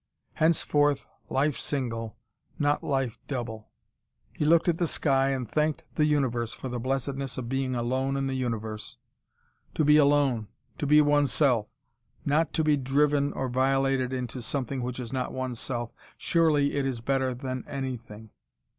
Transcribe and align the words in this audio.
Henceforth, 0.33 1.05
life 1.29 1.55
single, 1.55 2.17
not 2.57 2.81
life 2.81 3.19
double. 3.27 3.69
He 4.35 4.45
looked 4.45 4.67
at 4.67 4.79
the 4.79 4.87
sky, 4.87 5.29
and 5.29 5.47
thanked 5.47 5.85
the 5.93 6.05
universe 6.05 6.53
for 6.53 6.69
the 6.69 6.79
blessedness 6.79 7.37
of 7.37 7.47
being 7.47 7.75
alone 7.75 8.17
in 8.17 8.25
the 8.25 8.33
universe. 8.33 8.97
To 9.75 9.85
be 9.85 9.97
alone, 9.97 10.47
to 10.79 10.87
be 10.87 11.01
oneself, 11.01 11.67
not 12.25 12.51
to 12.53 12.63
be 12.63 12.77
driven 12.77 13.31
or 13.33 13.47
violated 13.47 14.11
into 14.11 14.41
something 14.41 14.81
which 14.81 14.99
is 14.99 15.13
not 15.13 15.33
oneself, 15.33 15.91
surely 16.17 16.73
it 16.73 16.83
is 16.87 17.01
better 17.01 17.35
than 17.35 17.63
anything. 17.67 18.31